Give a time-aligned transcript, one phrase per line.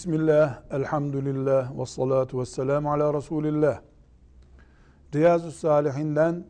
[0.00, 3.80] Bismillah, elhamdülillah, ve salatu ve selamu ala Resulillah.
[5.14, 6.44] Riyazu Salihinden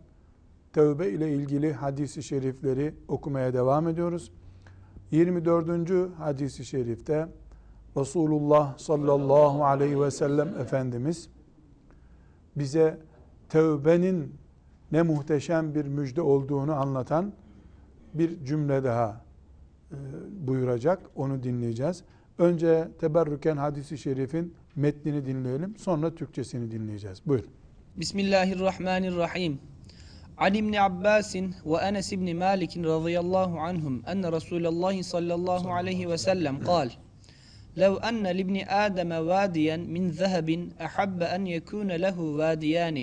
[0.72, 4.32] tövbe ile ilgili hadisi şerifleri okumaya devam ediyoruz.
[5.10, 5.68] 24.
[6.18, 7.28] hadisi şerifte
[7.96, 11.28] Resulullah sallallahu aleyhi ve sellem Efendimiz
[12.56, 12.98] bize
[13.48, 14.34] tövbenin
[14.92, 17.32] ne muhteşem bir müjde olduğunu anlatan
[18.14, 19.24] bir cümle daha
[19.90, 19.96] e,
[20.46, 21.00] buyuracak.
[21.16, 22.04] Onu dinleyeceğiz.
[22.39, 25.77] Önce teberrüken hadisi şerifin metnini dinleyelim.
[25.77, 27.21] Sonra Türkçesini dinleyeceğiz.
[27.25, 27.43] Buyur.
[27.97, 29.59] Bismillahirrahmanirrahim.
[30.43, 31.31] عن ابن عباس
[31.71, 36.91] وأنس بن مالك رضي الله عنهم أن رسول الله صلى الله عليه وسلم قال
[37.77, 42.97] لو أن لابن آدم واديا من ذهب أحب أن يكون له واديان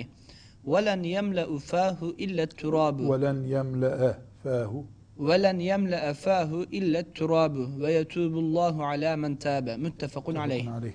[0.65, 4.85] ولن يملأ فاه إلا التراب وَلَنْ يَمْلَأَ فَاهُ
[5.27, 10.93] ولن يملأ فاه إلا التراب ويتوب الله على من تاب متفق عليه aleyh.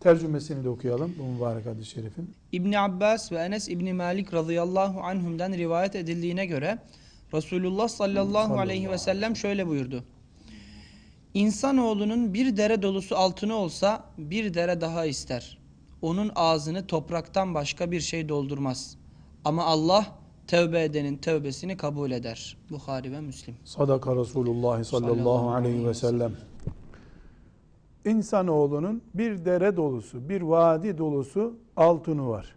[0.00, 2.30] Tercümesini de okuyalım bu mübarek hadis-i şerifin.
[2.52, 6.78] İbni Abbas ve Enes İbni Malik radıyallahu anhum'dan rivayet edildiğine göre
[7.34, 10.04] Resulullah sallallahu aleyhi ve sellem şöyle buyurdu.
[11.34, 15.58] İnsanoğlunun bir dere dolusu altını olsa bir dere daha ister.
[16.02, 18.96] Onun ağzını topraktan başka bir şey doldurmaz.
[19.44, 20.06] Ama Allah
[20.51, 22.57] tövbe edenin tövbesini kabul eder.
[22.69, 23.55] Bukhari ve Müslim.
[23.65, 26.33] Sadaka Resulullah sallallahu aleyhi ve sellem.
[28.05, 32.55] İnsanoğlunun bir dere dolusu, bir vadi dolusu altını var.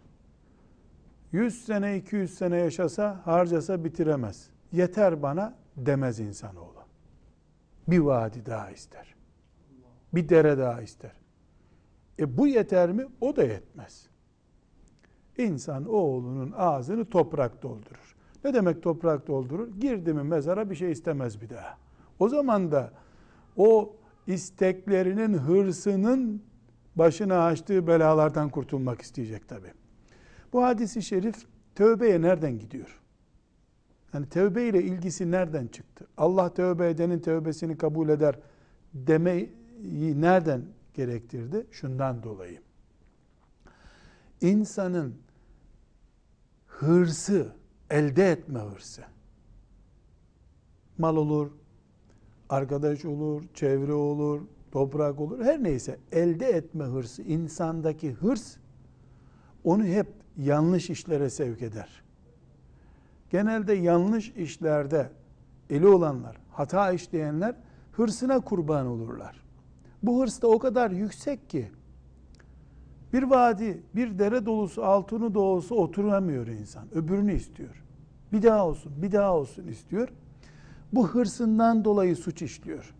[1.31, 4.49] 100 sene, 200 sene yaşasa, harcasa bitiremez.
[4.71, 6.83] Yeter bana demez insanoğlu.
[7.87, 9.15] Bir vadi daha ister.
[10.13, 11.11] Bir dere daha ister.
[12.19, 13.05] E bu yeter mi?
[13.21, 14.07] O da yetmez.
[15.37, 18.15] İnsan oğlunun ağzını toprak doldurur.
[18.43, 19.67] Ne demek toprak doldurur?
[19.79, 21.77] Girdi mi mezara bir şey istemez bir daha.
[22.19, 22.91] O zaman da
[23.57, 23.95] o
[24.27, 26.41] isteklerinin, hırsının
[26.95, 29.67] başına açtığı belalardan kurtulmak isteyecek tabi.
[30.53, 31.35] Bu hadisi şerif
[31.75, 33.01] tövbeye nereden gidiyor?
[34.13, 36.07] Yani tövbe ile ilgisi nereden çıktı?
[36.17, 38.39] Allah tövbe edenin tövbesini kabul eder
[38.93, 39.51] demeyi
[40.21, 41.65] nereden gerektirdi?
[41.71, 42.59] Şundan dolayı.
[44.41, 45.15] İnsanın
[46.79, 47.47] hırsı,
[47.89, 49.01] elde etme hırsı.
[50.97, 51.51] Mal olur,
[52.49, 54.41] arkadaş olur, çevre olur,
[54.71, 58.57] toprak olur, her neyse elde etme hırsı, insandaki hırs
[59.63, 62.03] onu hep yanlış işlere sevk eder.
[63.29, 65.09] Genelde yanlış işlerde
[65.69, 67.55] eli olanlar, hata işleyenler
[67.91, 69.43] hırsına kurban olurlar.
[70.03, 71.71] Bu hırs da o kadar yüksek ki
[73.15, 76.83] bir vadi, bir dere dolusu altını da olsa oturamıyor insan.
[76.95, 77.83] Öbürünü istiyor.
[78.33, 80.09] Bir daha olsun, bir daha olsun istiyor.
[80.93, 82.95] Bu hırsından dolayı suç işliyor.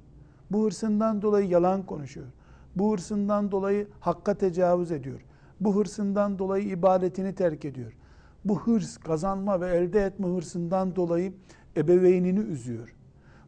[0.51, 2.27] Bu hırsından dolayı yalan konuşuyor.
[2.75, 5.21] Bu hırsından dolayı hakka tecavüz ediyor.
[5.59, 7.93] Bu hırsından dolayı ibadetini terk ediyor.
[8.45, 11.33] Bu hırs kazanma ve elde etme hırsından dolayı
[11.77, 12.95] ebeveynini üzüyor.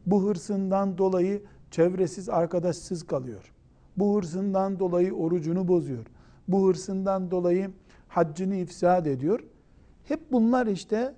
[0.06, 3.52] Bu hırsından dolayı çevresiz, arkadaşsız kalıyor.
[3.96, 6.06] Bu hırsından dolayı orucunu bozuyor.
[6.48, 7.70] Bu hırsından dolayı
[8.08, 9.40] haccını ifsad ediyor.
[10.04, 11.14] Hep bunlar işte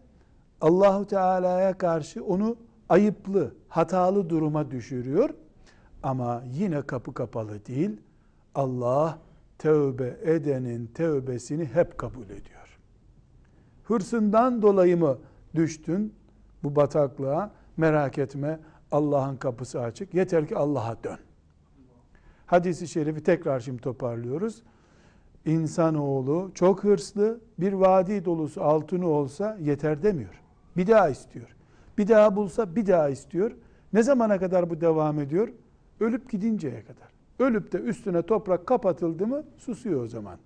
[0.60, 2.56] Allahu Teala'ya karşı onu
[2.88, 5.30] ayıplı, hatalı duruma düşürüyor.
[6.02, 8.00] Ama yine kapı kapalı değil.
[8.54, 9.18] Allah
[9.58, 12.78] tövbe edenin tövbesini hep kabul ediyor.
[13.84, 15.18] Hırsından dolayı mı
[15.54, 16.14] düştün
[16.62, 17.50] bu bataklığa?
[17.76, 18.60] Merak etme.
[18.92, 20.14] Allah'ın kapısı açık.
[20.14, 21.18] Yeter ki Allah'a dön.
[22.46, 24.62] Hadisi şerifi tekrar şimdi toparlıyoruz.
[25.46, 30.40] İnsanoğlu çok hırslı, bir vadi dolusu altını olsa yeter demiyor.
[30.76, 31.56] Bir daha istiyor.
[31.98, 33.52] Bir daha bulsa bir daha istiyor.
[33.92, 35.48] Ne zamana kadar bu devam ediyor?
[36.00, 37.08] Ölüp gidinceye kadar.
[37.38, 40.38] Ölüp de üstüne toprak kapatıldı mı susuyor o zaman.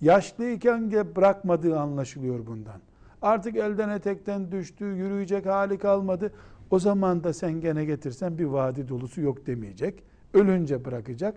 [0.00, 2.80] Yaşlıyken de bırakmadığı anlaşılıyor bundan.
[3.22, 6.32] Artık elden etekten düştü, yürüyecek hali kalmadı.
[6.70, 10.02] O zaman da sen gene getirsen bir vadi dolusu yok demeyecek.
[10.34, 11.34] Ölünce bırakacak.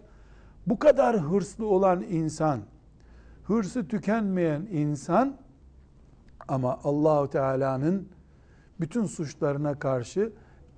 [0.67, 2.61] Bu kadar hırslı olan insan,
[3.43, 5.37] hırsı tükenmeyen insan
[6.47, 8.09] ama Allahu Teala'nın
[8.79, 10.31] bütün suçlarına karşı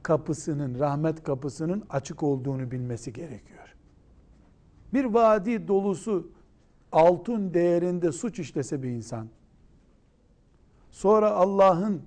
[0.03, 3.75] kapısının, rahmet kapısının açık olduğunu bilmesi gerekiyor.
[4.93, 6.31] Bir vadi dolusu
[6.91, 9.27] altın değerinde suç işlese bir insan,
[10.91, 12.01] sonra Allah'ın e,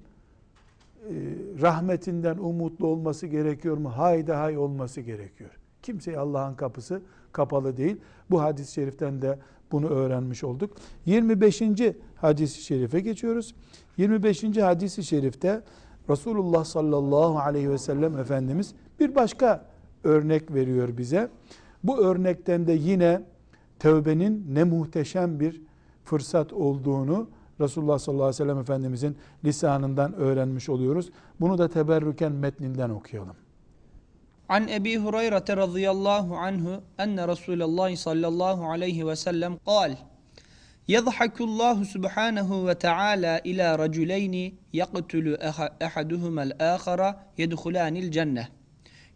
[1.61, 3.96] rahmetinden umutlu olması gerekiyor mu?
[3.96, 5.50] Hayda hay olması gerekiyor.
[5.82, 7.02] Kimseye Allah'ın kapısı
[7.32, 7.96] kapalı değil.
[8.31, 9.38] Bu hadis-i şeriften de
[9.73, 10.76] bunu öğrenmiş olduk.
[11.06, 11.62] 25.
[12.17, 13.55] hadis-i şerife geçiyoruz.
[13.96, 14.56] 25.
[14.56, 15.62] hadis-i şerifte
[16.11, 19.64] Resulullah sallallahu aleyhi ve sellem Efendimiz bir başka
[20.05, 21.29] örnek veriyor bize.
[21.84, 23.23] Bu örnekten de yine
[23.78, 25.62] tövbenin ne muhteşem bir
[26.05, 27.28] fırsat olduğunu
[27.61, 31.11] Resulullah sallallahu aleyhi ve sellem Efendimizin lisanından öğrenmiş oluyoruz.
[31.40, 33.37] Bunu da teberrüken metninden okuyalım.
[34.48, 39.96] An Ebi Hureyre radıyallahu anhu enne Resulullah sallallahu aleyhi ve sellem kal
[40.88, 45.38] Yadhakullahu subhanahu ve taala ila raculeyni yaqtulu
[45.80, 48.46] ahaduhuma al-akhara yedhulanil cenneh.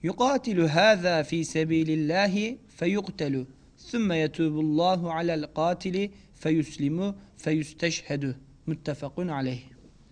[0.02, 3.46] Yuqatilu hadha fi sabilillahi feyuqtalu.
[3.90, 8.36] Thumma yetubullahu alal katili feyuslimu feyusteşhedü.
[8.66, 9.62] Muttefakun aleyh.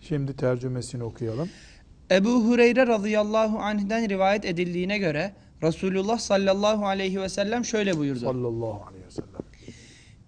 [0.01, 1.49] Şimdi tercümesini okuyalım.
[2.11, 8.19] Ebu Hureyre radıyallahu anh'den rivayet edildiğine göre Resulullah sallallahu aleyhi ve sellem şöyle buyurdu.
[8.19, 9.29] Sallallahu aleyhi ve sellem.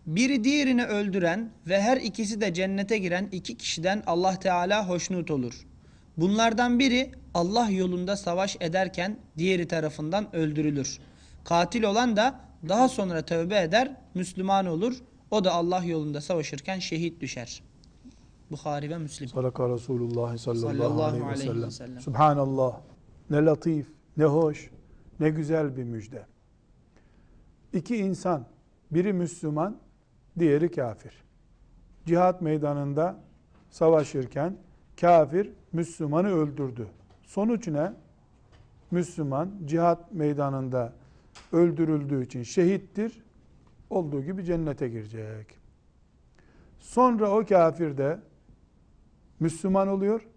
[0.06, 5.65] Biri diğerini öldüren ve her ikisi de cennete giren iki kişiden Allah Teala hoşnut olur.
[6.18, 11.00] Bunlardan biri Allah yolunda savaş ederken diğeri tarafından öldürülür.
[11.44, 12.39] Katil olan da
[12.69, 14.95] daha sonra tövbe eder, Müslüman olur.
[15.31, 17.62] O da Allah yolunda savaşırken şehit düşer.
[18.51, 19.29] Bukhari ve Müslim.
[19.29, 21.99] Sadaka Resulullah sallallahu, Sallallahu aleyhi, ve, aleyhi ve sellem.
[21.99, 22.81] Subhanallah.
[23.29, 24.71] Ne latif, ne hoş,
[25.19, 26.25] ne güzel bir müjde.
[27.73, 28.45] İki insan,
[28.91, 29.77] biri Müslüman,
[30.39, 31.13] diğeri kafir.
[32.05, 33.19] Cihat meydanında
[33.69, 34.57] savaşırken
[35.01, 36.88] kafir Müslümanı öldürdü.
[37.23, 37.94] Sonuç ne?
[38.91, 40.94] Müslüman cihat meydanında
[41.51, 43.23] öldürüldüğü için şehittir.
[43.89, 45.47] Olduğu gibi cennete girecek.
[46.79, 48.19] Sonra o kafir de
[49.39, 50.27] Müslüman oluyor.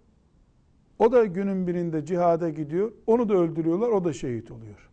[0.98, 2.92] O da günün birinde cihada gidiyor.
[3.06, 3.88] Onu da öldürüyorlar.
[3.88, 4.90] O da şehit oluyor.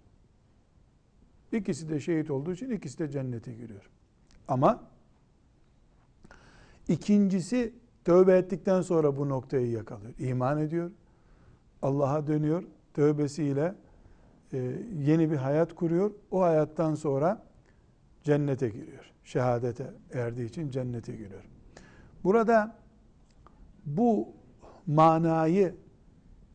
[1.52, 3.90] İkisi de şehit olduğu için ikisi de cennete giriyor.
[4.48, 4.84] Ama
[6.88, 7.74] ikincisi
[8.06, 10.14] tövbe ettikten sonra bu noktayı yakalıyor.
[10.20, 10.92] İman ediyor.
[11.82, 12.64] Allah'a dönüyor.
[12.94, 13.76] Tövbesiyle
[14.54, 14.58] e,
[15.00, 16.12] yeni bir hayat kuruyor.
[16.32, 17.44] O hayattan sonra
[18.24, 19.14] cennete giriyor.
[19.24, 21.44] Şehadete erdiği için cennete giriyor.
[22.24, 22.76] Burada
[23.88, 24.28] bu
[24.88, 25.76] manayı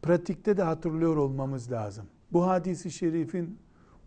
[0.03, 2.07] pratikte de hatırlıyor olmamız lazım.
[2.33, 3.59] Bu hadisi şerifin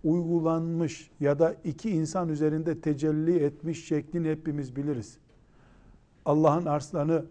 [0.03, 5.17] uygulanmış ya da iki insan üzerinde tecelli etmiş şeklini hepimiz biliriz.
[6.25, 7.25] Allah'ın arslanı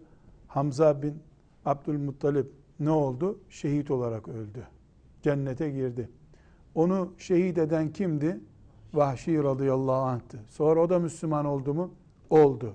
[0.47, 1.19] Hamza bin
[1.65, 3.39] Abdülmuttalip ne oldu?
[3.49, 4.67] Şehit olarak öldü.
[5.21, 6.09] Cennete girdi.
[6.75, 8.39] Onu şehit eden kimdi?
[8.93, 10.39] Vahşi radıyallahu anh'tı.
[10.49, 11.91] Sonra o da Müslüman oldu mu?
[12.29, 12.73] Oldu.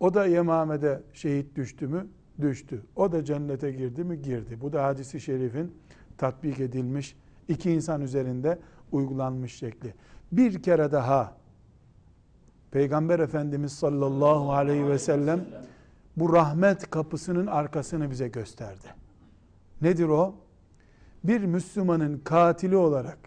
[0.00, 2.06] O da Yemame'de şehit düştü mü?
[2.40, 2.82] Düştü.
[2.96, 4.22] O da cennete girdi mi?
[4.22, 4.60] Girdi.
[4.60, 5.74] Bu da hadisi şerifin
[6.18, 7.16] tatbik edilmiş,
[7.48, 8.58] iki insan üzerinde
[8.92, 9.94] uygulanmış şekli.
[10.32, 11.36] Bir kere daha
[12.70, 15.44] Peygamber Efendimiz sallallahu aleyhi ve sellem
[16.16, 18.86] bu rahmet kapısının arkasını bize gösterdi.
[19.82, 20.34] Nedir o?
[21.24, 23.18] Bir Müslümanın katili olarak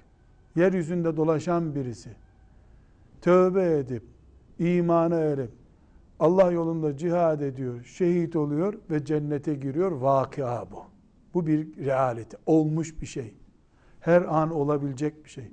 [0.55, 2.09] yeryüzünde dolaşan birisi
[3.21, 4.03] tövbe edip
[4.59, 5.51] imana erip
[6.19, 9.91] Allah yolunda cihad ediyor, şehit oluyor ve cennete giriyor.
[9.91, 10.83] Vakıa bu.
[11.33, 12.37] Bu bir realite.
[12.45, 13.33] Olmuş bir şey.
[13.99, 15.51] Her an olabilecek bir şey.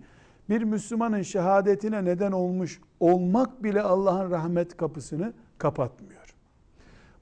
[0.49, 6.35] Bir Müslümanın şehadetine neden olmuş olmak bile Allah'ın rahmet kapısını kapatmıyor.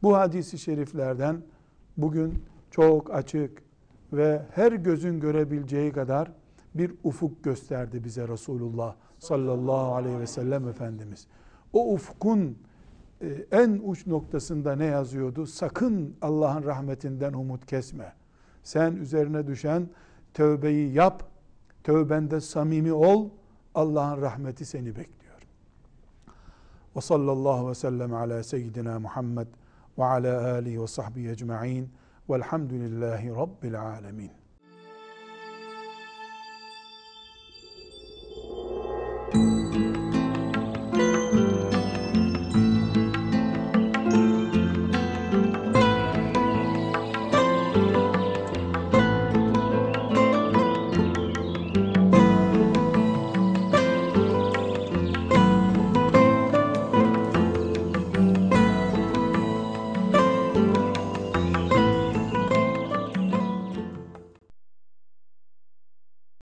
[0.02, 1.42] Bu hadisi şeriflerden
[1.96, 3.62] bugün çok açık
[4.12, 6.32] ve her gözün görebileceği kadar
[6.74, 11.26] bir ufuk gösterdi bize Resulullah sallallahu aleyhi ve sellem Efendimiz.
[11.72, 12.58] O ufkun
[13.52, 15.46] en uç noktasında ne yazıyordu?
[15.46, 18.12] Sakın Allah'ın rahmetinden umut kesme.
[18.62, 19.88] Sen üzerine düşen
[20.34, 21.24] tövbeyi yap,
[21.84, 23.28] tövbende samimi ol,
[23.74, 25.42] Allah'ın rahmeti seni bekliyor.
[26.96, 29.46] Ve sallallahu ve sellem ala seyyidina Muhammed
[29.98, 31.90] ve ala alihi ve sahbihi ecma'in
[32.30, 34.30] velhamdülillahi rabbil alemin.